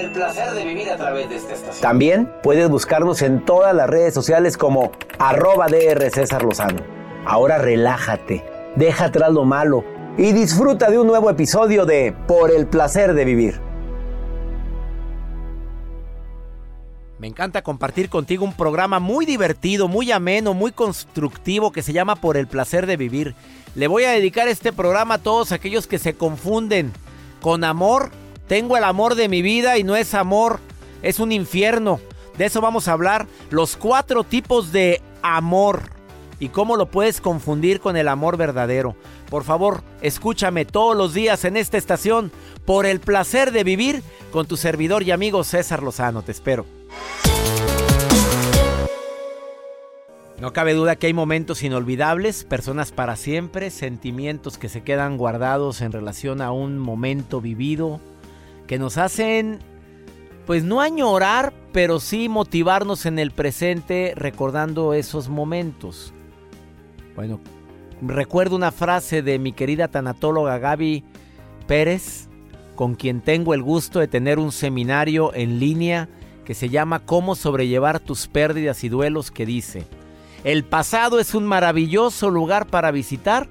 [0.00, 1.82] El placer de vivir a través de esta estación.
[1.82, 6.80] También puedes buscarnos en todas las redes sociales como arroba DR César Lozano.
[7.26, 8.42] Ahora relájate,
[8.76, 9.84] deja atrás lo malo
[10.16, 13.60] y disfruta de un nuevo episodio de Por el placer de vivir.
[17.18, 22.16] Me encanta compartir contigo un programa muy divertido, muy ameno, muy constructivo que se llama
[22.16, 23.34] Por el placer de vivir.
[23.74, 26.90] Le voy a dedicar este programa a todos aquellos que se confunden
[27.42, 28.10] con amor.
[28.50, 30.58] Tengo el amor de mi vida y no es amor,
[31.02, 32.00] es un infierno.
[32.36, 33.28] De eso vamos a hablar.
[33.48, 35.82] Los cuatro tipos de amor
[36.40, 38.96] y cómo lo puedes confundir con el amor verdadero.
[39.28, 42.32] Por favor, escúchame todos los días en esta estación
[42.64, 44.02] por el placer de vivir
[44.32, 46.22] con tu servidor y amigo César Lozano.
[46.22, 46.66] Te espero.
[50.40, 55.82] No cabe duda que hay momentos inolvidables, personas para siempre, sentimientos que se quedan guardados
[55.82, 58.00] en relación a un momento vivido,
[58.70, 59.58] que nos hacen,
[60.46, 66.14] pues no añorar, pero sí motivarnos en el presente recordando esos momentos.
[67.16, 67.40] Bueno,
[68.00, 71.02] recuerdo una frase de mi querida tanatóloga Gaby
[71.66, 72.28] Pérez,
[72.76, 76.08] con quien tengo el gusto de tener un seminario en línea
[76.44, 79.84] que se llama Cómo sobrellevar tus pérdidas y duelos, que dice,
[80.44, 83.48] el pasado es un maravilloso lugar para visitar,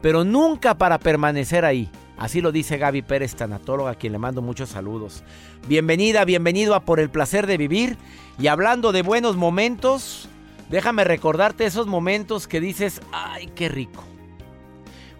[0.00, 1.90] pero nunca para permanecer ahí.
[2.18, 5.24] Así lo dice Gaby Pérez, tanatóloga, a quien le mando muchos saludos.
[5.66, 7.96] Bienvenida, bienvenido a Por el Placer de Vivir.
[8.38, 10.28] Y hablando de buenos momentos,
[10.70, 14.04] déjame recordarte esos momentos que dices, ay, qué rico.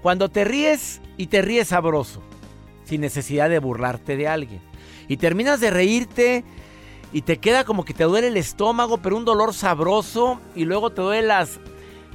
[0.03, 2.23] Cuando te ríes y te ríes sabroso,
[2.85, 4.61] sin necesidad de burlarte de alguien.
[5.09, 6.45] Y terminas de reírte
[7.13, 10.91] y te queda como que te duele el estómago, pero un dolor sabroso y luego
[10.91, 11.61] te duelen las,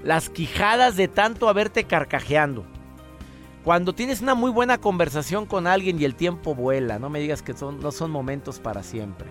[0.03, 2.65] las quijadas de tanto haberte carcajeando.
[3.67, 7.41] Cuando tienes una muy buena conversación con alguien y el tiempo vuela, no me digas
[7.41, 9.27] que son, no son momentos para siempre.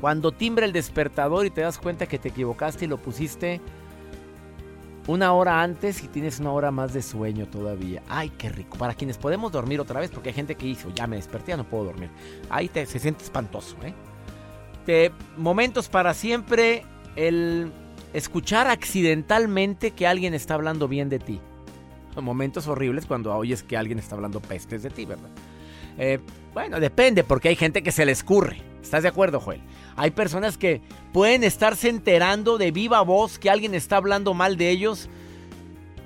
[0.00, 3.60] Cuando timbra el despertador y te das cuenta que te equivocaste y lo pusiste
[5.06, 8.02] una hora antes y tienes una hora más de sueño todavía.
[8.08, 8.78] Ay, qué rico.
[8.78, 11.58] Para quienes podemos dormir otra vez, porque hay gente que dice, ya me desperté, ya
[11.58, 12.08] no puedo dormir.
[12.48, 13.76] Ahí te, se siente espantoso,
[14.86, 15.10] ¿eh?
[15.36, 16.86] Momentos para siempre,
[17.16, 17.70] el
[18.14, 21.38] escuchar accidentalmente que alguien está hablando bien de ti.
[22.20, 25.30] Momentos horribles cuando oyes que alguien está hablando pestes de ti, ¿verdad?
[25.98, 26.18] Eh,
[26.52, 28.60] bueno, depende, porque hay gente que se le escurre.
[28.82, 29.60] ¿Estás de acuerdo, Joel?
[29.96, 30.80] Hay personas que
[31.12, 35.08] pueden estarse enterando de viva voz que alguien está hablando mal de ellos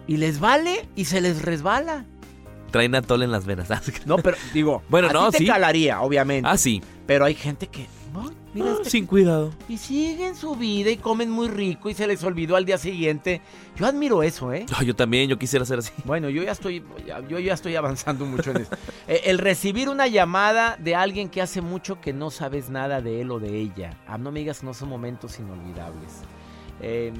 [0.06, 2.04] y les vale y se les resbala.
[2.70, 3.68] Traen atole en las venas.
[4.06, 5.46] No, pero digo, Bueno, a no, ti te sí.
[5.46, 6.48] calaría, obviamente.
[6.48, 6.82] Ah, sí.
[7.06, 9.52] Pero hay gente que, "Ay, mira Ah, este sin cuidado.
[9.68, 13.40] Y siguen su vida y comen muy rico y se les olvidó al día siguiente.
[13.76, 14.66] Yo admiro eso, ¿eh?
[14.84, 15.92] Yo también, yo quisiera ser así.
[16.04, 18.70] Bueno, yo ya estoy, ya- yo ya estoy avanzando mucho en eso.
[19.08, 23.20] Eh, el recibir una llamada de alguien que hace mucho que no sabes nada de
[23.20, 23.96] él o de ella.
[24.08, 26.22] Ah, no me digas que no son momentos inolvidables.
[26.80, 27.12] Eh,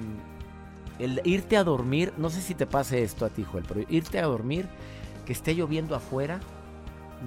[0.98, 4.18] el irte a dormir, no sé si te pase esto a ti, Joel, pero irte
[4.18, 4.66] a dormir,
[5.26, 6.40] que esté lloviendo afuera,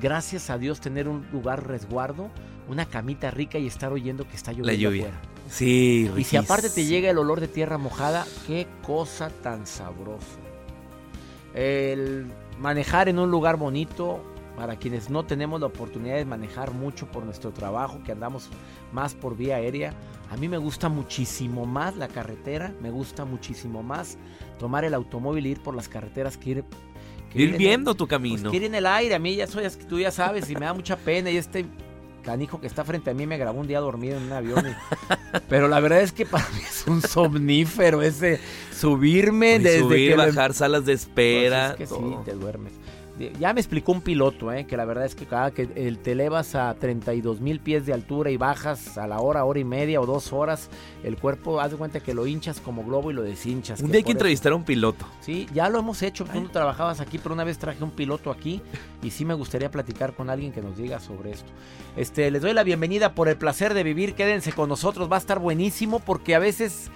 [0.01, 2.29] gracias a Dios tener un lugar resguardo,
[2.69, 5.07] una camita rica y estar oyendo que está lloviendo La lluvia.
[5.07, 5.21] afuera.
[5.49, 10.37] Sí, Y si aparte te llega el olor de tierra mojada, qué cosa tan sabrosa.
[11.53, 12.27] El
[12.59, 14.23] manejar en un lugar bonito,
[14.55, 18.49] para quienes no tenemos la oportunidad de manejar mucho por nuestro trabajo, que andamos
[18.91, 19.93] más por vía aérea,
[20.29, 24.17] a mí me gusta muchísimo más la carretera, me gusta muchísimo más
[24.59, 26.63] tomar el automóvil e ir por las carreteras que ir...
[27.31, 28.51] que Ir el- viendo tu pues, camino.
[28.51, 30.73] que ir en el aire, a mí ya soy, tú ya sabes, y me da
[30.73, 31.65] mucha pena, y este
[32.19, 34.65] canijo que está frente a mí me grabó un día dormido en un avión.
[34.67, 38.39] y- Pero la verdad es que para mí es un somnífero ese
[38.75, 41.75] subirme Uy, desde subir, que lo- bajar salas de espera.
[41.77, 42.73] pues es que sí, te duermes.
[43.39, 44.65] Ya me explicó un piloto, ¿eh?
[44.65, 47.93] que la verdad es que cada que el- te elevas a 32 mil pies de
[47.93, 50.69] altura y bajas a la hora, hora y media o dos horas,
[51.03, 53.81] el cuerpo, haz de cuenta que lo hinchas como globo y lo deshinchas.
[53.81, 55.05] Un día hay que entrevistar a un piloto.
[55.19, 56.23] Sí, ya lo hemos hecho.
[56.25, 58.61] Tú no trabajabas aquí, pero una vez traje un piloto aquí
[59.03, 61.51] y sí me gustaría platicar con alguien que nos diga sobre esto.
[61.97, 64.13] Este, les doy la bienvenida por el placer de vivir.
[64.15, 66.89] Quédense con nosotros, va a estar buenísimo porque a veces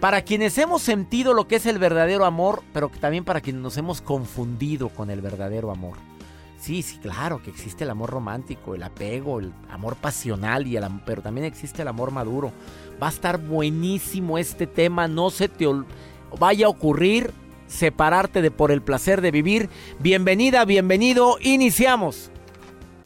[0.00, 3.76] para quienes hemos sentido lo que es el verdadero amor, pero también para quienes nos
[3.76, 5.98] hemos confundido con el verdadero amor.
[6.58, 10.84] Sí, sí, claro que existe el amor romántico, el apego, el amor pasional, y el,
[11.06, 12.52] pero también existe el amor maduro.
[13.02, 15.66] Va a estar buenísimo este tema, no se te
[16.38, 17.32] vaya a ocurrir
[17.66, 19.68] separarte de por el placer de vivir.
[20.00, 22.29] Bienvenida, bienvenido, iniciamos.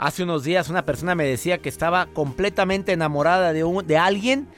[0.00, 4.48] Hace unos días una persona me decía que estaba completamente enamorada de, un, de alguien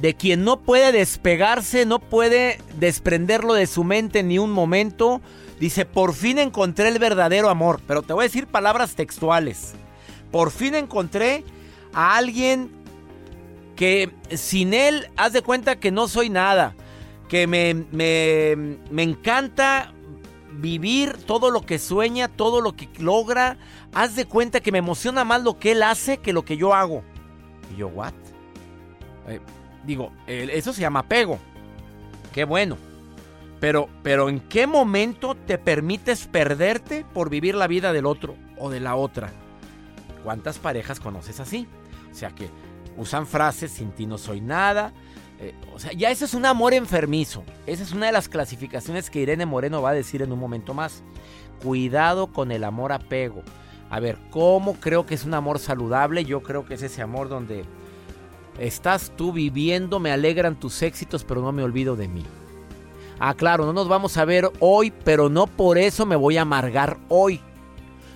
[0.00, 5.20] de quien no puede despegarse, no puede desprenderlo de su mente ni un momento.
[5.60, 7.80] Dice, por fin encontré el verdadero amor.
[7.86, 9.74] Pero te voy a decir palabras textuales.
[10.32, 11.44] Por fin encontré
[11.92, 12.72] a alguien
[13.76, 16.74] que sin él, haz de cuenta que no soy nada.
[17.28, 19.92] Que me, me, me encanta
[20.52, 23.58] vivir todo lo que sueña, todo lo que logra.
[23.94, 26.74] Haz de cuenta que me emociona más lo que él hace que lo que yo
[26.74, 27.02] hago.
[27.72, 28.12] Y yo, ¿what?
[29.28, 29.40] Eh,
[29.84, 31.38] digo, eso se llama apego.
[32.32, 32.76] Qué bueno.
[33.60, 38.70] Pero, pero ¿en qué momento te permites perderte por vivir la vida del otro o
[38.70, 39.30] de la otra?
[40.24, 41.68] ¿Cuántas parejas conoces así?
[42.10, 42.48] O sea que
[42.96, 44.92] usan frases, sin ti no soy nada.
[45.40, 47.44] Eh, o sea, ya ese es un amor enfermizo.
[47.66, 50.74] Esa es una de las clasificaciones que Irene Moreno va a decir en un momento
[50.74, 51.02] más.
[51.62, 53.42] Cuidado con el amor apego.
[53.88, 56.24] A ver, ¿cómo creo que es un amor saludable?
[56.24, 57.64] Yo creo que es ese amor donde
[58.58, 62.24] estás tú viviendo, me alegran tus éxitos, pero no me olvido de mí.
[63.18, 66.42] Ah, claro, no nos vamos a ver hoy, pero no por eso me voy a
[66.42, 67.40] amargar hoy.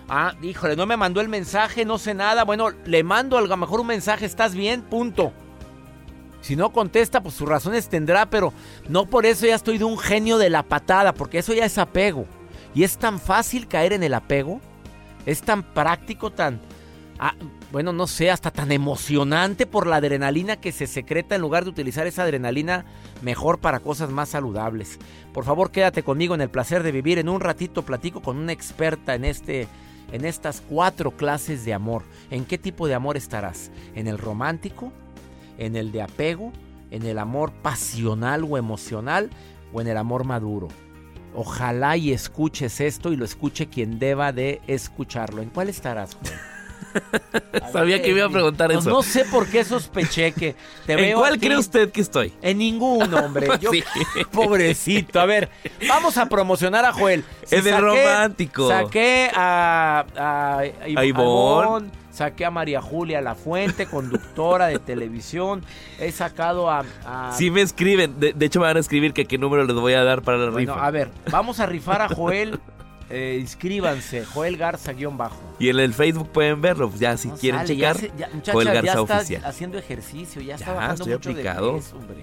[0.09, 2.45] Ah, híjole, no me mandó el mensaje, no sé nada.
[2.45, 4.83] Bueno, le mando a lo mejor un mensaje, ¿estás bien?
[4.83, 5.33] Punto.
[6.45, 8.53] Si no contesta, pues sus razones tendrá, pero
[8.91, 11.79] no por eso ya estoy de un genio de la patada, porque eso ya es
[11.79, 12.27] apego.
[12.75, 14.61] Y es tan fácil caer en el apego,
[15.25, 16.61] es tan práctico, tan,
[17.19, 17.33] ah,
[17.73, 21.71] bueno, no sé, hasta tan emocionante por la adrenalina que se secreta en lugar de
[21.71, 22.85] utilizar esa adrenalina
[23.23, 24.99] mejor para cosas más saludables.
[25.33, 27.19] Por favor, quédate conmigo en el placer de vivir.
[27.19, 29.67] En un ratito platico con una experta en este
[30.13, 32.03] en estas cuatro clases de amor.
[32.31, 33.71] ¿En qué tipo de amor estarás?
[33.95, 34.93] ¿En el romántico?
[35.59, 36.53] En el de apego,
[36.91, 39.31] en el amor pasional o emocional
[39.73, 40.69] o en el amor maduro.
[41.35, 45.43] Ojalá y escuches esto y lo escuche quien deba de escucharlo.
[45.43, 46.33] ¿En cuál estarás, Juan?
[47.73, 48.89] Sabía que me iba a preguntar No, eso.
[48.91, 50.55] No sé por qué sospeché que
[50.87, 52.33] te ¿En veo cuál cree usted que estoy?
[52.41, 53.49] En ninguno, hombre.
[53.61, 53.83] Yo- Sí.
[54.31, 55.19] Pobrecito.
[55.19, 55.49] A ver,
[55.89, 57.25] vamos a promocionar a Joel.
[57.51, 58.69] Es de romántico.
[58.69, 61.91] Saqué a, a, A Ivonne.
[62.15, 65.63] Saqué a María Julia La Fuente, conductora de televisión.
[65.99, 66.85] He sacado a...
[67.05, 68.21] a- Sí me escriben.
[68.21, 70.39] De, de hecho, me van a escribir que qué número les voy a dar para
[70.39, 70.87] la bueno, rifa.
[70.87, 72.61] a ver, vamos a rifar a Joel.
[73.11, 75.37] Eh, inscríbanse, Joel Garza guion bajo.
[75.59, 76.89] Y en el Facebook pueden verlo.
[76.89, 79.17] pues Ya si No quieren sale, checar, ya se- ya- muchacha, Joel Garza ya está
[79.19, 79.45] Oficial.
[79.45, 81.67] haciendo ejercicio, ya está Ya, bajando estoy mucho aplicado.
[81.73, 82.17] de peso, hombre.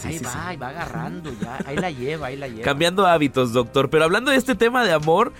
[0.00, 0.38] Sí, ahí sí, va, sí.
[0.42, 2.62] ahí va agarrando ya, ahí la lleva, ahí la lleva.
[2.62, 3.88] Cambiando hábitos, doctor.
[3.88, 5.32] Pero hablando de este tema de amor,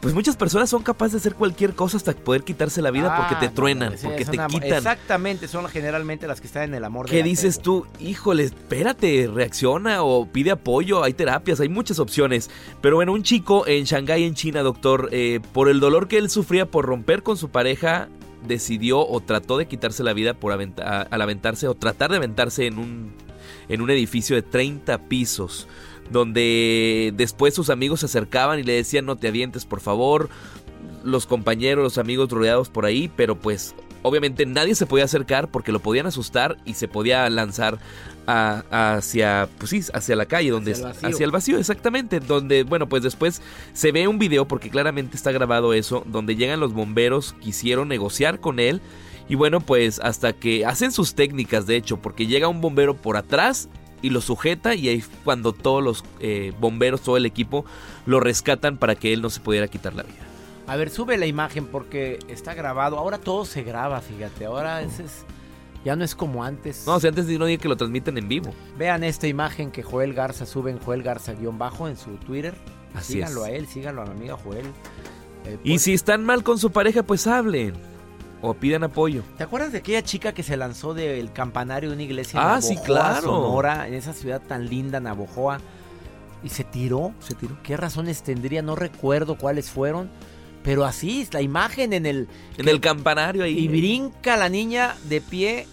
[0.00, 3.34] pues muchas personas son capaces de hacer cualquier cosa hasta poder quitarse la vida porque
[3.34, 4.72] Ah, te no, truenan, sí, porque te una- quitan.
[4.78, 7.86] Exactamente, son generalmente las que están en el amor de ¿Qué dices tú?
[8.00, 11.02] Híjole, espérate, reacciona o pide apoyo.
[11.04, 12.50] Hay terapias, hay muchas opciones.
[12.80, 16.30] Pero bueno, un chico en Shanghái, en China, doctor, eh, por el dolor que él
[16.30, 18.08] sufría por romper con su pareja,
[18.46, 22.66] decidió o trató de quitarse la vida por aventa- al aventarse o tratar de aventarse
[22.66, 23.12] en un,
[23.68, 25.68] en un edificio de 30 pisos.
[26.10, 30.28] Donde después sus amigos se acercaban y le decían no te avientes por favor.
[31.04, 35.72] Los compañeros, los amigos rodeados por ahí, pero pues obviamente nadie se podía acercar porque
[35.72, 37.78] lo podían asustar y se podía lanzar
[38.26, 38.64] a-
[38.96, 41.08] hacia, pues sí, hacia la calle, donde Hacia el vacío.
[41.08, 43.40] hacia el vacío, exactamente, donde, bueno, pues después
[43.72, 48.40] se ve un video porque claramente está grabado eso, donde llegan los bomberos, quisieron negociar
[48.40, 48.80] con él
[49.28, 53.16] y bueno, pues hasta que hacen sus técnicas, de hecho, porque llega un bombero por
[53.16, 53.68] atrás
[54.02, 57.64] y lo sujeta y ahí cuando todos los eh, bomberos, todo el equipo,
[58.06, 60.16] lo rescatan para que él no se pudiera quitar la vida.
[60.66, 62.96] A ver, sube la imagen porque está grabado.
[62.98, 64.44] Ahora todo se graba, fíjate.
[64.44, 65.24] Ahora ese es,
[65.84, 66.84] ya no es como antes.
[66.86, 68.54] No, o sea, antes no dije que lo transmiten en vivo.
[68.78, 72.54] Vean esta imagen que Joel Garza sube en Joel Garza guion bajo en su Twitter.
[72.94, 73.50] Así síganlo es.
[73.52, 74.66] a él, síganlo a mi amiga Joel.
[75.46, 77.74] Eh, Y si están mal con su pareja, pues hablen
[78.42, 79.22] o pidan apoyo.
[79.36, 82.60] ¿Te acuerdas de aquella chica que se lanzó del campanario de una iglesia en Ah,
[82.62, 83.22] sí, Navojoa, claro.
[83.22, 85.60] Sonora, en esa ciudad tan linda, Navojoa?
[86.42, 87.12] Y se tiró.
[87.20, 87.58] Se tiró.
[87.62, 88.62] ¿Qué razones tendría?
[88.62, 90.10] No recuerdo cuáles fueron.
[90.62, 92.28] Pero así, la imagen en el...
[92.58, 93.58] En el campanario ahí.
[93.58, 95.66] Y brinca la niña de pie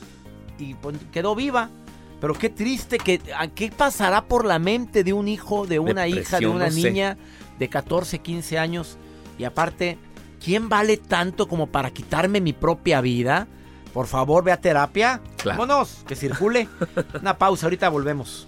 [0.59, 1.69] y pon- quedó viva.
[2.19, 3.21] Pero qué triste que...
[3.37, 6.71] ¿a ¿Qué pasará por la mente de un hijo, de una hija, de una no
[6.71, 6.83] sé.
[6.89, 7.17] niña
[7.59, 8.97] de 14, 15 años?
[9.37, 9.97] Y aparte,
[10.43, 13.47] ¿quién vale tanto como para quitarme mi propia vida?
[13.93, 15.21] Por favor, ve a terapia.
[15.37, 15.59] Claro.
[15.59, 16.67] Vámonos, que circule.
[17.21, 18.47] Una pausa, ahorita volvemos.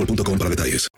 [0.00, 0.88] www.eluniversal.com.ar/detalles.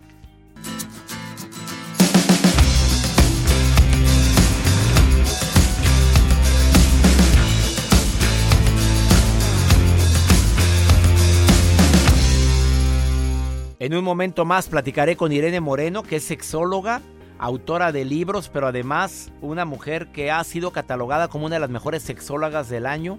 [13.79, 17.03] En un momento más platicaré con Irene Moreno, que es sexóloga,
[17.41, 21.71] autora de libros, pero además una mujer que ha sido catalogada como una de las
[21.71, 23.19] mejores sexólogas del año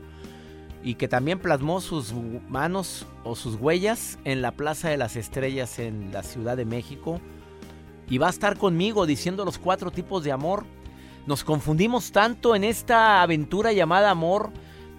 [0.83, 2.13] y que también plasmó sus
[2.49, 7.21] manos o sus huellas en la Plaza de las Estrellas en la Ciudad de México.
[8.09, 10.65] Y va a estar conmigo diciendo los cuatro tipos de amor.
[11.25, 14.51] Nos confundimos tanto en esta aventura llamada amor,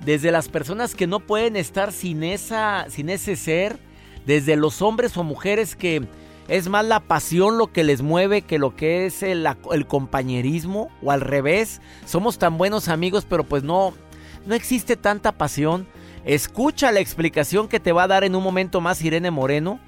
[0.04, 3.78] desde las personas que no pueden estar sin, esa, sin ese ser,
[4.26, 6.08] desde los hombres o mujeres que
[6.48, 10.90] es más la pasión lo que les mueve que lo que es el, el compañerismo,
[11.02, 13.94] o al revés, somos tan buenos amigos, pero pues no,
[14.46, 15.86] no existe tanta pasión.
[16.24, 19.78] Escucha la explicación que te va a dar en un momento más Irene Moreno,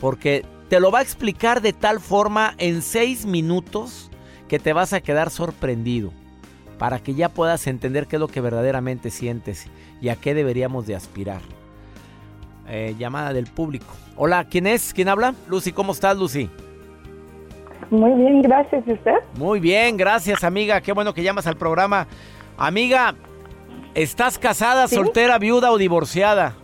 [0.00, 4.10] porque te lo va a explicar de tal forma en seis minutos
[4.48, 6.12] que te vas a quedar sorprendido,
[6.78, 9.66] para que ya puedas entender qué es lo que verdaderamente sientes
[10.00, 11.40] y a qué deberíamos de aspirar.
[12.68, 13.94] Eh, llamada del público.
[14.16, 14.92] Hola, ¿quién es?
[14.92, 15.34] ¿Quién habla?
[15.48, 16.50] Lucy, ¿cómo estás, Lucy?
[17.90, 18.84] Muy bien, gracias.
[18.86, 19.14] ¿Y usted?
[19.38, 20.80] Muy bien, gracias, amiga.
[20.82, 22.06] Qué bueno que llamas al programa.
[22.58, 23.14] Amiga,
[23.98, 26.54] ¿Estás casada, soltera, viuda o divorciada?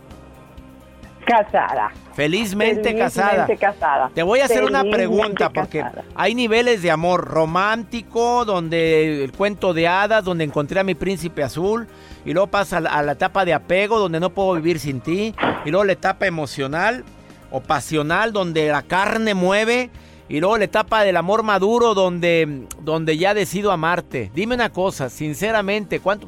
[1.25, 1.91] Casada.
[2.13, 3.45] Felizmente, casada.
[3.59, 4.09] casada.
[4.15, 5.83] Te voy a hacer una pregunta porque
[6.15, 11.43] hay niveles de amor romántico, donde el cuento de hadas, donde encontré a mi príncipe
[11.43, 11.89] azul,
[12.23, 15.71] y luego pasa a la etapa de apego, donde no puedo vivir sin ti, y
[15.71, 17.03] luego la etapa emocional
[17.51, 19.89] o pasional, donde la carne mueve,
[20.27, 24.31] y luego la etapa del amor maduro donde, donde ya decido amarte.
[24.33, 26.27] Dime una cosa, sinceramente, ¿cuánto,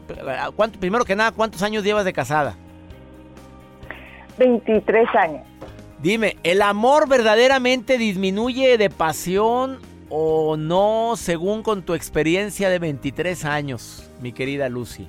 [0.55, 2.55] cuánto, primero que nada, ¿cuántos años llevas de casada?
[4.37, 5.41] 23 años.
[5.99, 13.45] Dime, ¿el amor verdaderamente disminuye de pasión o no según con tu experiencia de 23
[13.45, 15.07] años, mi querida Lucy?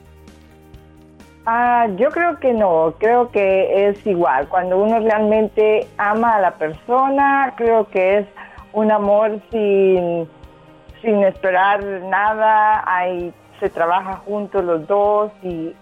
[1.44, 4.48] Ah, yo creo que no, creo que es igual.
[4.48, 8.26] Cuando uno realmente ama a la persona, creo que es
[8.78, 10.28] un amor sin,
[11.02, 12.84] sin esperar nada,
[13.58, 15.74] se trabaja juntos los dos y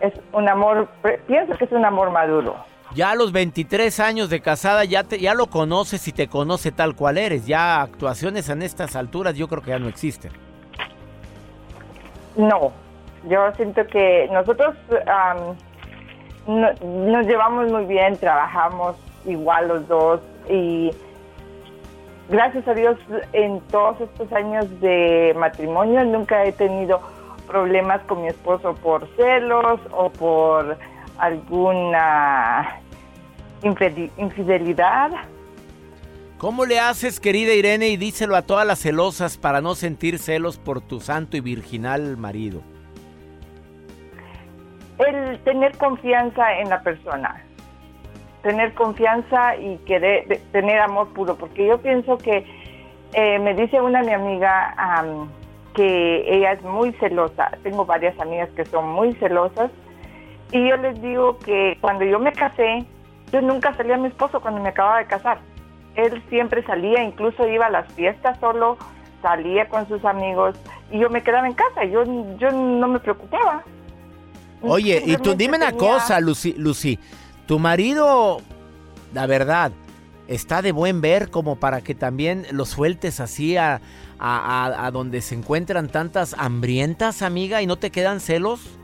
[0.00, 0.88] es un amor,
[1.28, 2.56] pienso que es un amor maduro.
[2.92, 6.72] Ya a los 23 años de casada ya, te, ya lo conoces y te conoce
[6.72, 7.46] tal cual eres.
[7.46, 10.32] Ya actuaciones en estas alturas yo creo que ya no existen.
[12.36, 12.72] No,
[13.28, 14.74] yo siento que nosotros
[16.48, 20.90] nos llevamos muy bien, trabajamos igual los dos y
[22.30, 22.96] gracias a Dios,
[23.32, 27.00] en todos estos años de matrimonio nunca he tenido
[27.46, 30.78] problemas con mi esposo por celos o por
[31.18, 32.80] alguna
[34.16, 35.10] infidelidad.
[36.38, 40.56] ¿Cómo le haces, querida Irene, y díselo a todas las celosas para no sentir celos
[40.56, 42.62] por tu santo y virginal marido?
[44.98, 47.29] El tener confianza en la persona
[48.42, 52.46] tener confianza y querer tener amor puro, porque yo pienso que
[53.12, 54.74] eh, me dice una mi amiga
[55.74, 59.70] que ella es muy celosa, tengo varias amigas que son muy celosas,
[60.52, 62.84] y yo les digo que cuando yo me casé,
[63.32, 65.38] yo nunca salía a mi esposo cuando me acababa de casar.
[65.94, 68.76] Él siempre salía, incluso iba a las fiestas solo,
[69.22, 70.56] salía con sus amigos
[70.90, 72.04] y yo me quedaba en casa, yo,
[72.38, 73.62] yo no me preocupaba.
[74.62, 76.98] Oye, y tú dime una cosa, Lucy, Lucy,
[77.50, 78.36] tu marido,
[79.12, 79.72] la verdad,
[80.28, 83.80] está de buen ver como para que también lo sueltes así a,
[84.92, 88.78] donde se encuentran tantas hambrientas, amiga, y no te quedan celos?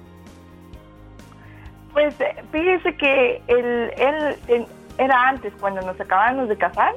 [1.93, 3.93] Pues eh, fíjese que él,
[4.99, 6.93] era antes, cuando nos acabábamos de casar,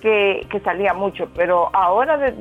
[0.00, 2.32] que, salía mucho, pero ahora, de,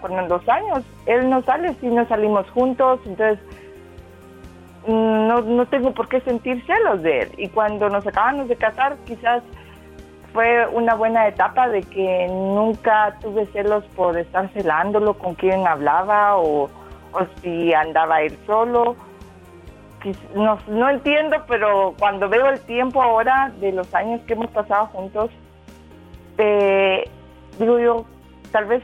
[0.00, 3.40] con los años, él no sale si no salimos juntos, entonces
[4.86, 7.32] no, no tengo por qué sentir celos de él.
[7.36, 9.42] Y cuando nos acabamos de casar, quizás
[10.32, 16.36] fue una buena etapa de que nunca tuve celos por estar celándolo con quien hablaba
[16.36, 16.64] o,
[17.12, 18.96] o si andaba él solo.
[20.34, 24.86] No, no entiendo, pero cuando veo el tiempo ahora de los años que hemos pasado
[24.86, 25.30] juntos,
[26.38, 27.08] eh,
[27.58, 28.04] digo yo,
[28.52, 28.82] tal vez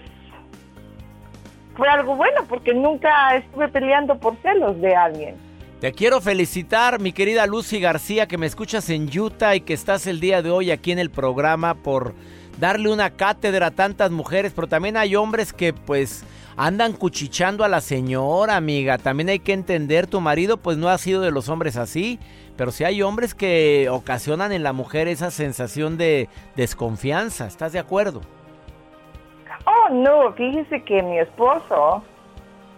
[1.76, 5.51] fue algo bueno porque nunca estuve peleando por celos de alguien.
[5.82, 10.06] Te quiero felicitar, mi querida Lucy García, que me escuchas en Utah y que estás
[10.06, 12.14] el día de hoy aquí en el programa por
[12.60, 16.24] darle una cátedra a tantas mujeres, pero también hay hombres que pues
[16.56, 18.96] andan cuchichando a la señora, amiga.
[18.96, 22.20] También hay que entender, tu marido pues no ha sido de los hombres así,
[22.56, 27.48] pero sí hay hombres que ocasionan en la mujer esa sensación de desconfianza.
[27.48, 28.20] ¿Estás de acuerdo?
[29.66, 32.04] Oh, no, fíjese que mi esposo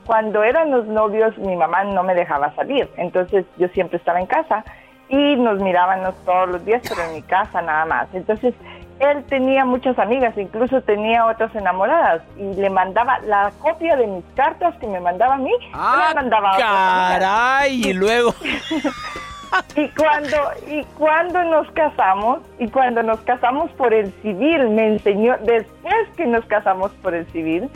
[0.07, 4.27] cuando eran los novios, mi mamá no me dejaba salir, entonces yo siempre estaba en
[4.27, 4.65] casa
[5.09, 8.09] y nos mirábamos todos los días, pero en mi casa nada más.
[8.15, 8.55] Entonces
[9.01, 14.25] él tenía muchas amigas, incluso tenía otras enamoradas y le mandaba la copia de mis
[14.37, 18.35] cartas que me mandaba a mí, ah, la mandaba a caray, y luego.
[19.77, 20.37] Y cuando
[20.67, 26.27] y cuando nos casamos y cuando nos casamos por el civil me enseñó después que
[26.27, 27.71] nos casamos por el civil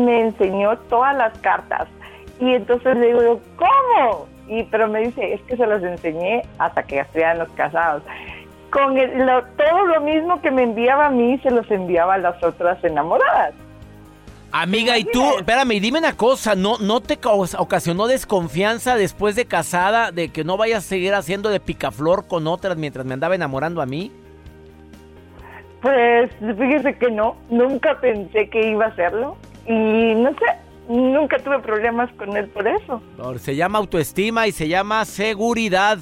[0.00, 1.88] me enseñó todas las cartas.
[2.40, 6.82] Y entonces le digo cómo y pero me dice es que se las enseñé hasta
[6.82, 7.04] que
[7.36, 8.02] los casados
[8.70, 12.82] con todo lo mismo que me enviaba a mí se los enviaba a las otras
[12.84, 13.52] enamoradas.
[14.52, 20.10] Amiga, y tú, espérame, dime una cosa, ¿no, ¿no te ocasionó desconfianza después de casada
[20.10, 23.80] de que no vayas a seguir haciendo de picaflor con otras mientras me andaba enamorando
[23.80, 24.10] a mí?
[25.82, 29.36] Pues fíjese que no, nunca pensé que iba a hacerlo
[29.70, 33.00] y no sé, nunca tuve problemas con él por eso.
[33.38, 35.98] Se llama autoestima y se llama seguridad.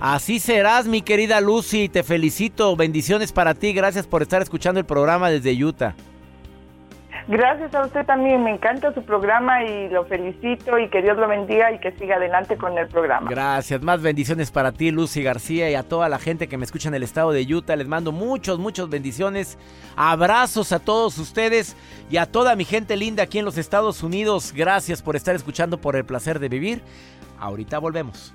[0.00, 4.86] Así serás, mi querida Lucy, te felicito, bendiciones para ti, gracias por estar escuchando el
[4.86, 5.94] programa desde Utah.
[7.28, 11.28] Gracias a usted también, me encanta su programa y lo felicito y que Dios lo
[11.28, 13.30] bendiga y que siga adelante con el programa.
[13.30, 16.88] Gracias, más bendiciones para ti, Lucy García, y a toda la gente que me escucha
[16.88, 17.76] en el estado de Utah.
[17.76, 19.58] Les mando muchos, muchos bendiciones.
[19.96, 21.76] Abrazos a todos ustedes
[22.10, 24.52] y a toda mi gente linda aquí en los Estados Unidos.
[24.54, 26.82] Gracias por estar escuchando por el placer de vivir.
[27.38, 28.34] Ahorita volvemos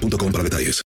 [0.00, 0.82] para detalles.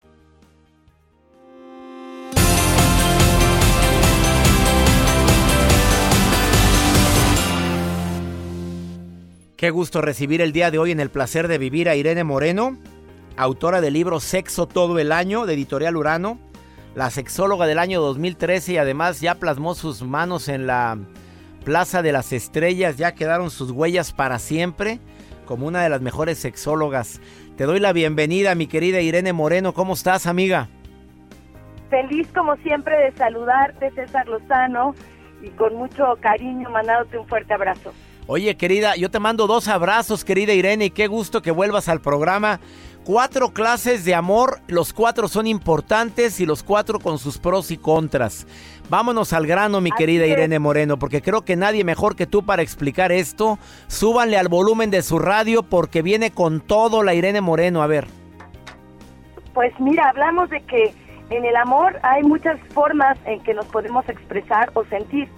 [9.56, 12.76] Qué gusto recibir el día de hoy en el placer de vivir a Irene Moreno,
[13.36, 16.38] autora del libro Sexo todo el año de Editorial Urano,
[16.94, 20.98] la sexóloga del año 2013 y además ya plasmó sus manos en la
[21.64, 25.00] Plaza de las Estrellas, ya quedaron sus huellas para siempre
[25.46, 27.20] como una de las mejores sexólogas.
[27.56, 29.72] Te doy la bienvenida, mi querida Irene Moreno.
[29.72, 30.68] ¿Cómo estás, amiga?
[31.88, 34.94] Feliz como siempre de saludarte, César Lozano,
[35.40, 37.92] y con mucho cariño mandándote un fuerte abrazo.
[38.26, 42.00] Oye, querida, yo te mando dos abrazos, querida Irene, y qué gusto que vuelvas al
[42.00, 42.58] programa.
[43.04, 47.76] Cuatro clases de amor, los cuatro son importantes y los cuatro con sus pros y
[47.76, 48.48] contras.
[48.88, 52.62] Vámonos al grano, mi querida Irene Moreno, porque creo que nadie mejor que tú para
[52.62, 53.58] explicar esto.
[53.88, 57.82] Súbanle al volumen de su radio porque viene con todo la Irene Moreno.
[57.82, 58.06] A ver.
[59.54, 60.94] Pues mira, hablamos de que
[61.30, 65.28] en el amor hay muchas formas en que nos podemos expresar o sentir.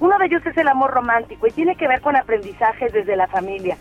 [0.00, 3.28] Uno de ellos es el amor romántico y tiene que ver con aprendizajes desde la
[3.28, 3.76] familia.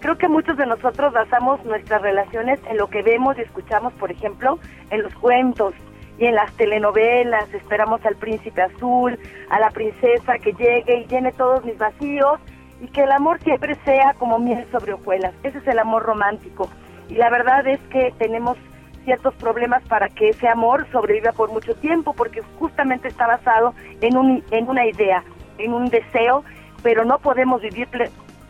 [0.00, 4.10] Creo que muchos de nosotros basamos nuestras relaciones en lo que vemos y escuchamos, por
[4.10, 5.74] ejemplo, en los cuentos
[6.20, 7.52] y en las telenovelas.
[7.52, 12.38] Esperamos al príncipe azul, a la princesa que llegue y llene todos mis vacíos
[12.80, 15.34] y que el amor siempre sea como miel sobre hojuelas.
[15.42, 16.70] Ese es el amor romántico.
[17.08, 18.56] Y la verdad es que tenemos
[19.04, 24.16] ciertos problemas para que ese amor sobreviva por mucho tiempo, porque justamente está basado en,
[24.16, 25.24] un, en una idea,
[25.58, 26.44] en un deseo,
[26.82, 27.88] pero no podemos vivir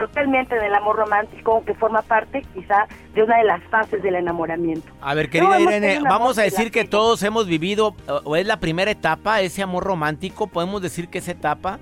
[0.01, 4.15] totalmente en el amor romántico, que forma parte quizá de una de las fases del
[4.15, 4.91] enamoramiento.
[5.03, 8.91] A ver, querida Irene, vamos a decir que todos hemos vivido, o es la primera
[8.91, 11.79] etapa, ese amor romántico, podemos decir que esa etapa.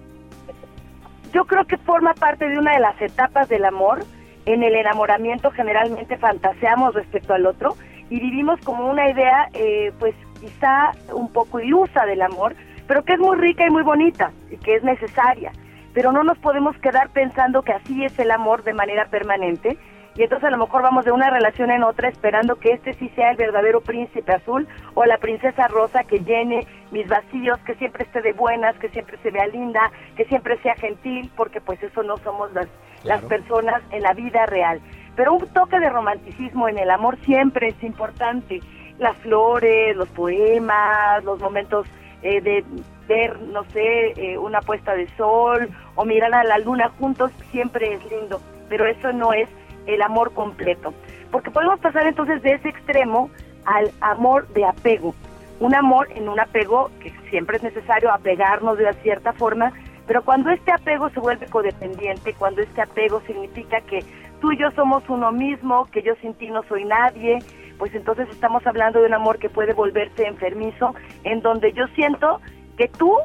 [1.33, 4.05] Yo creo que forma parte de una de las etapas del amor.
[4.47, 7.77] En el enamoramiento generalmente fantaseamos respecto al otro
[8.11, 12.57] y vivimos como una idea, eh, pues quizá un poco ilusa del amor,
[12.89, 15.53] pero que es muy rica y muy bonita y que es necesaria.
[15.94, 19.79] Pero no nos podemos quedar pensando que así es el amor de manera permanente
[20.18, 23.09] y entonces a lo mejor vamos de una relación en otra esperando que este sí
[23.11, 28.03] sea el verdadero príncipe azul o la princesa rosa que llene mis vacíos, que siempre
[28.03, 32.03] esté de buenas, que siempre se vea linda, que siempre sea gentil, porque pues eso
[32.03, 32.66] no somos las,
[33.05, 34.81] las personas en la vida real.
[35.14, 38.61] Pero un toque de romanticismo en el amor siempre es importante.
[38.98, 41.87] Las flores, los poemas, los momentos
[42.23, 42.65] eh, de
[43.07, 47.95] ver, no sé, eh, una puesta de sol o mirar a la luna juntos siempre
[47.95, 49.49] es lindo, pero eso no es
[49.87, 50.93] el amor completo.
[51.31, 53.31] Porque podemos pasar entonces de ese extremo
[53.65, 55.15] al amor de apego.
[55.61, 59.73] Un amor en un apego que siempre es necesario apegarnos de una cierta forma,
[60.07, 64.05] pero cuando este apego se vuelve codependiente, cuando este apego significa que
[64.41, 67.41] tú y yo somos uno mismo, que yo sin ti no soy nadie,
[67.79, 72.41] pues entonces estamos hablando de un amor que puede volverse enfermizo, en donde yo siento
[72.77, 73.17] que tú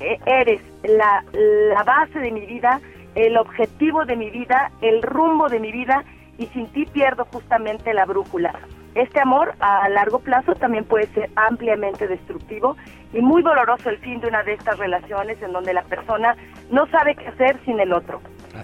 [0.00, 2.80] eh, eres la, la base de mi vida,
[3.14, 6.04] el objetivo de mi vida, el rumbo de mi vida,
[6.38, 8.54] y sin ti pierdo justamente la brújula.
[8.94, 12.76] Este amor a largo plazo también puede ser ampliamente destructivo
[13.12, 16.34] y muy doloroso el fin de una de estas relaciones en donde la persona
[16.70, 18.22] no sabe qué hacer sin el otro.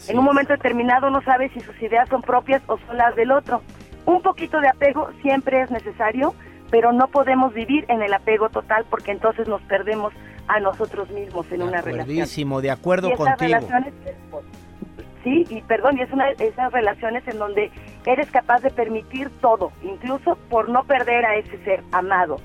[0.09, 3.31] en un momento determinado no sabe si sus ideas son propias o son las del
[3.31, 3.61] otro.
[4.07, 6.35] Un poquito de apego siempre es necesario,
[6.71, 10.13] pero no podemos vivir en el apego total porque entonces nos perdemos
[10.49, 12.61] a nosotros mismos en una relación.
[12.61, 13.59] de acuerdo contigo.
[15.23, 17.71] sí, y perdón, y es una de esas relaciones en donde
[18.07, 22.39] eres capaz de permitir todo, incluso por no perder a ese ser amado.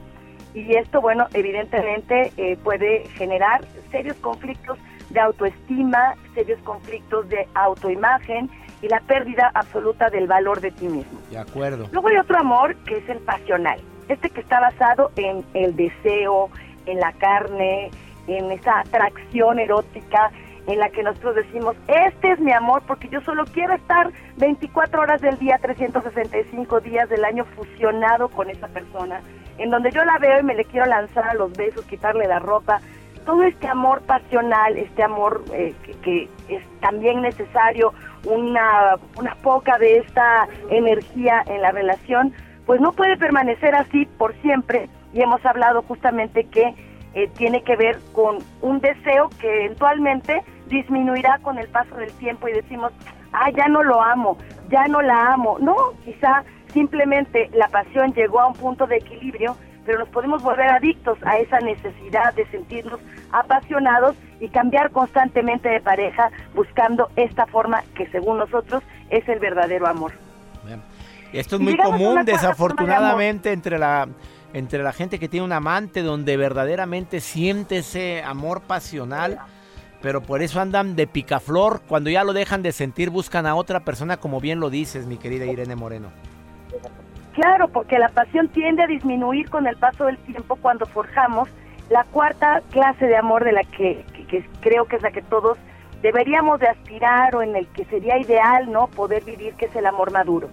[0.54, 4.78] Y esto, bueno, evidentemente eh, puede generar serios conflictos
[5.10, 8.50] de autoestima, serios conflictos de autoimagen
[8.82, 11.20] y la pérdida absoluta del valor de ti mismo.
[11.30, 11.88] De acuerdo.
[11.92, 16.50] Luego hay otro amor que es el pasional, este que está basado en el deseo,
[16.86, 17.92] en la carne,
[18.28, 20.32] en esa atracción erótica
[20.68, 25.02] en la que nosotros decimos, este es mi amor porque yo solo quiero estar 24
[25.02, 29.22] horas del día, 365 días del año fusionado con esa persona,
[29.58, 32.40] en donde yo la veo y me le quiero lanzar a los besos, quitarle la
[32.40, 32.82] ropa,
[33.26, 37.94] todo este amor pasional, este amor eh, que, es también necesario,
[38.28, 42.34] una, una poca de esta energía en la relación,
[42.66, 44.90] pues no puede permanecer así por siempre.
[45.14, 46.76] Y hemos hablado justamente que
[47.14, 52.48] eh, tiene que ver con un deseo que eventualmente disminuirá con el paso del tiempo
[52.48, 52.92] y decimos,
[53.32, 54.38] ah, ya no lo amo,
[54.70, 55.58] ya no la amo.
[55.60, 59.56] No, quizá simplemente la pasión llegó a un punto de equilibrio
[59.88, 63.00] pero nos podemos volver adictos a esa necesidad de sentirnos
[63.32, 69.88] apasionados y cambiar constantemente de pareja buscando esta forma que según nosotros es el verdadero
[69.88, 70.12] amor.
[71.32, 74.08] Esto es muy común desafortunadamente entre la
[74.54, 79.40] entre la gente que tiene un amante donde verdaderamente siente ese amor pasional,
[80.02, 83.82] pero por eso andan de picaflor, cuando ya lo dejan de sentir buscan a otra
[83.82, 86.12] persona como bien lo dices, mi querida Irene Moreno.
[87.38, 91.48] Claro, porque la pasión tiende a disminuir con el paso del tiempo cuando forjamos
[91.88, 94.04] la cuarta clase de amor de la que,
[94.60, 95.56] creo que es la que todos
[96.02, 99.86] deberíamos de aspirar o en el que sería ideal no poder vivir, que es el
[99.86, 100.50] amor maduro.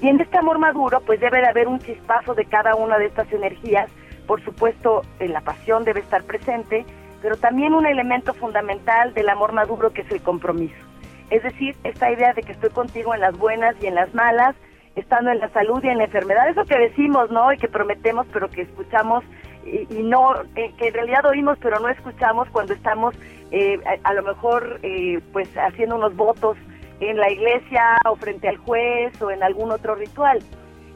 [0.00, 3.08] Y en este amor maduro, pues debe de haber un chispazo de cada una de
[3.08, 3.90] estas energías.
[4.26, 6.86] Por supuesto, la pasión debe estar presente,
[7.20, 10.80] pero también un elemento fundamental del amor maduro que es el compromiso.
[11.28, 14.56] Es decir, esta idea de que estoy contigo en las buenas y en las malas,
[14.96, 16.48] estando en la salud y en la enfermedad.
[16.48, 17.52] Eso que decimos, ¿no?
[17.52, 19.24] Y que prometemos, pero que escuchamos
[19.64, 23.14] y, no, eh, que en realidad oímos, pero no escuchamos cuando estamos
[23.50, 26.56] eh, a, lo mejor eh, pues haciendo unos votos
[27.00, 30.40] en la iglesia o frente al juez o en algún otro ritual.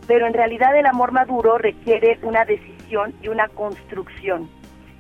[0.07, 4.49] Pero en realidad el amor maduro requiere una decisión y una construcción.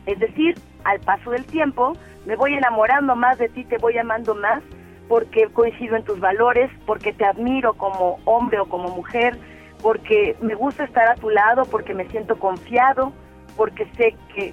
[0.06, 1.92] Es decir, al paso del tiempo,
[2.26, 4.62] me voy enamorando más de ti, te voy amando más,
[5.08, 9.38] porque coincido en tus valores, porque te admiro como hombre o como mujer,
[9.82, 13.12] porque me gusta estar a tu lado, porque me siento confiado,
[13.56, 14.52] porque sé que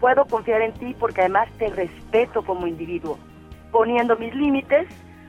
[0.00, 3.18] puedo confiar en ti, porque además te respeto como individuo.
[3.70, 4.88] Poniendo mis límites,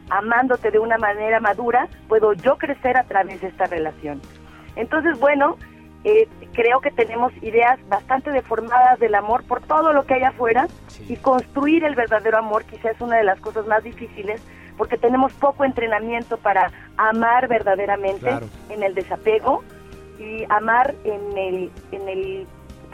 [0.10, 4.22] amándote de una manera madura, puedo yo crecer a través de esta relación.
[4.76, 5.58] Entonces, bueno,
[6.04, 10.68] eh, creo que tenemos ideas bastante deformadas del amor por todo lo que hay afuera
[11.08, 14.42] y construir el verdadero amor quizás es una de las cosas más difíciles
[14.78, 18.30] porque tenemos poco entrenamiento para amar verdaderamente
[18.70, 19.64] en el desapego
[20.20, 22.48] y amar en el, en el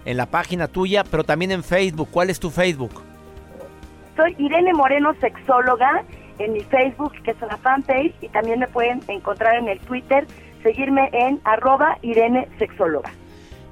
[0.05, 2.09] en la página tuya, pero también en Facebook.
[2.11, 3.03] ¿Cuál es tu Facebook?
[4.17, 6.05] Soy Irene Moreno, sexóloga,
[6.39, 10.27] en mi Facebook, que es una fanpage, y también me pueden encontrar en el Twitter,
[10.63, 13.11] seguirme en arroba Irene Sexóloga.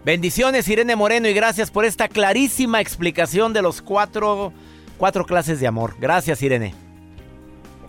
[0.04, 4.52] Bendiciones, Irene Moreno, y gracias por esta clarísima explicación de los cuatro,
[4.98, 5.94] cuatro clases de amor.
[5.98, 6.74] Gracias, Irene.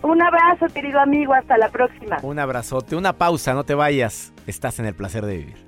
[0.02, 2.18] Un abrazo, querido amigo, hasta la próxima.
[2.22, 4.32] Un abrazote, una pausa, no te vayas.
[4.46, 5.67] Estás en el placer de vivir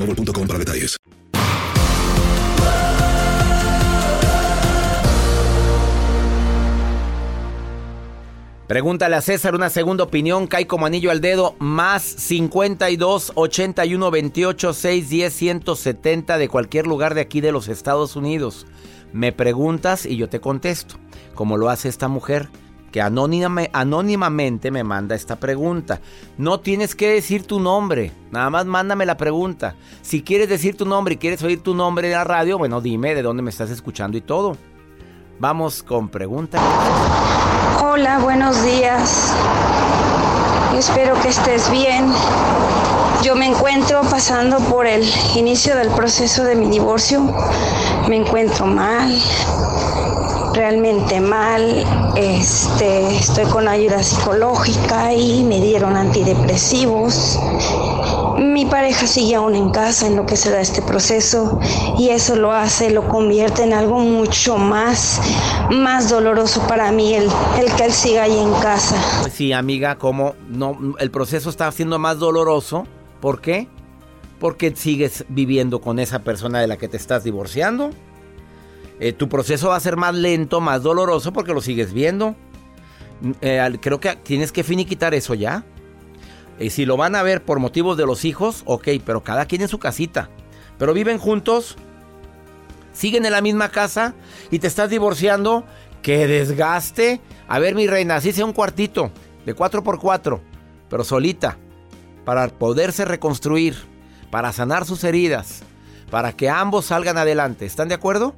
[0.00, 0.96] boostmobile.com para detalles.
[8.66, 14.72] Pregúntale a César una segunda opinión, cae como anillo al dedo, más 52 81 28
[14.72, 18.68] 6 10 170 de cualquier lugar de aquí de los Estados Unidos.
[19.12, 20.94] Me preguntas y yo te contesto,
[21.34, 22.48] como lo hace esta mujer
[22.90, 26.00] que anónimamente me manda esta pregunta.
[26.38, 29.74] No tienes que decir tu nombre, nada más mándame la pregunta.
[30.02, 33.14] Si quieres decir tu nombre y quieres oír tu nombre en la radio, bueno, dime
[33.14, 34.56] de dónde me estás escuchando y todo.
[35.38, 36.60] Vamos con preguntas.
[37.82, 39.34] Hola, buenos días.
[40.76, 42.12] Espero que estés bien.
[43.22, 45.02] Yo me encuentro pasando por el
[45.36, 47.20] inicio del proceso de mi divorcio.
[48.08, 49.10] Me encuentro mal,
[50.54, 51.84] realmente mal.
[52.16, 57.38] Este, estoy con ayuda psicológica y me dieron antidepresivos.
[58.38, 61.58] Mi pareja sigue aún en casa en lo que se da este proceso
[61.98, 65.20] y eso lo hace, lo convierte en algo mucho más,
[65.70, 68.96] más doloroso para mí el, el que él siga ahí en casa.
[69.30, 72.86] Sí, amiga, como no, el proceso está siendo más doloroso.
[73.20, 73.68] ¿Por qué?
[74.38, 77.90] Porque sigues viviendo con esa persona de la que te estás divorciando.
[79.00, 82.36] Eh, tu proceso va a ser más lento, más doloroso porque lo sigues viendo.
[83.22, 85.64] Mm, eh, creo que tienes que finiquitar eso ya.
[86.58, 89.62] Y si lo van a ver por motivos de los hijos, ok, pero cada quien
[89.62, 90.28] en su casita.
[90.78, 91.76] Pero viven juntos,
[92.92, 94.14] siguen en la misma casa
[94.50, 95.64] y te estás divorciando.
[96.02, 97.20] ¡Qué desgaste!
[97.48, 99.10] A ver, mi reina, así sea un cuartito
[99.46, 100.40] de 4x4,
[100.88, 101.56] pero solita,
[102.26, 103.76] para poderse reconstruir,
[104.30, 105.62] para sanar sus heridas,
[106.10, 107.64] para que ambos salgan adelante.
[107.64, 108.34] ¿Están de acuerdo?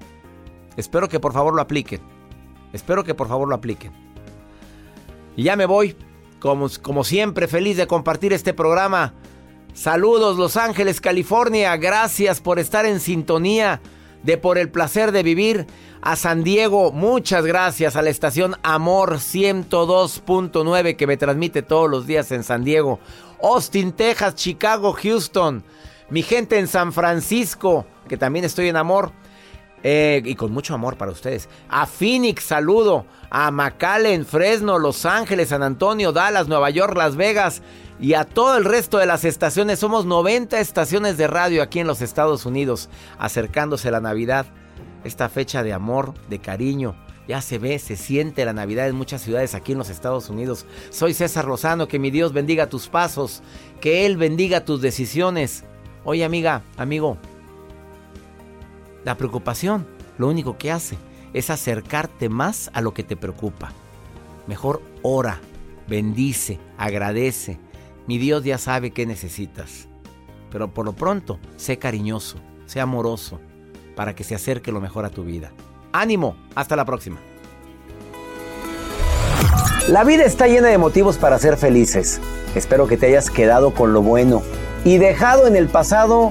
[0.76, 2.00] Espero que por favor lo apliquen.
[2.72, 3.92] Espero que por favor lo apliquen.
[5.36, 5.96] Y ya me voy.
[6.40, 9.14] Como, como siempre, feliz de compartir este programa.
[9.74, 11.76] Saludos Los Ángeles, California.
[11.76, 13.80] Gracias por estar en sintonía
[14.22, 15.66] de Por el Placer de Vivir.
[16.04, 22.08] A San Diego, muchas gracias a la estación Amor 102.9 que me transmite todos los
[22.08, 22.98] días en San Diego.
[23.40, 25.62] Austin, Texas, Chicago, Houston.
[26.10, 29.12] Mi gente en San Francisco, que también estoy en Amor
[29.82, 31.48] Eh, y con mucho amor para ustedes.
[31.68, 33.04] A Phoenix, saludo.
[33.30, 37.62] A McAllen, Fresno, Los Ángeles, San Antonio, Dallas, Nueva York, Las Vegas.
[38.00, 39.78] Y a todo el resto de las estaciones.
[39.78, 42.88] Somos 90 estaciones de radio aquí en los Estados Unidos.
[43.18, 44.46] Acercándose la Navidad.
[45.04, 46.94] Esta fecha de amor, de cariño.
[47.28, 50.66] Ya se ve, se siente la Navidad en muchas ciudades aquí en los Estados Unidos.
[50.90, 53.42] Soy César Lozano, que mi Dios bendiga tus pasos,
[53.80, 55.64] que Él bendiga tus decisiones.
[56.04, 57.16] Oye amiga, amigo,
[59.04, 59.86] la preocupación
[60.18, 60.96] lo único que hace
[61.32, 63.72] es acercarte más a lo que te preocupa.
[64.46, 65.40] Mejor ora,
[65.88, 67.58] bendice, agradece.
[68.06, 69.88] Mi Dios ya sabe qué necesitas.
[70.50, 72.36] Pero por lo pronto, sé cariñoso,
[72.66, 73.40] sé amoroso,
[73.96, 75.52] para que se acerque lo mejor a tu vida.
[75.92, 77.18] Ánimo, hasta la próxima.
[79.88, 82.20] La vida está llena de motivos para ser felices.
[82.54, 84.42] Espero que te hayas quedado con lo bueno
[84.84, 86.30] y dejado en el pasado